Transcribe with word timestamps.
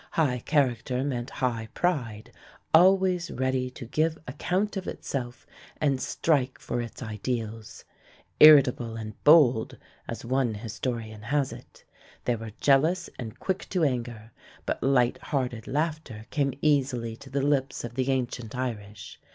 High 0.13 0.39
character 0.39 1.03
meant 1.03 1.29
high 1.29 1.67
pride, 1.75 2.31
always 2.73 3.29
ready 3.29 3.69
to 3.69 3.85
give 3.85 4.17
account 4.27 4.75
of 4.75 4.87
itself 4.87 5.45
and 5.79 6.01
strike 6.01 6.57
for 6.57 6.81
its 6.81 7.03
ideals: 7.03 7.85
"Irritable 8.39 8.95
and 8.95 9.13
bold", 9.23 9.77
as 10.07 10.25
one 10.25 10.55
historian 10.55 11.21
has 11.21 11.53
it. 11.53 11.83
They 12.25 12.35
were 12.35 12.53
jealous 12.59 13.11
and 13.19 13.39
quick 13.39 13.69
to 13.69 13.83
anger, 13.83 14.31
but 14.65 14.81
light 14.81 15.19
hearted 15.21 15.67
laughter 15.67 16.25
came 16.31 16.55
easily 16.63 17.15
to 17.17 17.29
the 17.29 17.43
lips 17.43 17.83
of 17.83 17.93
the 17.93 18.09
ancient 18.09 18.55
Irish. 18.55 19.19